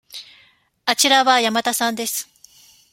[0.87, 2.27] あちらは山田さんです。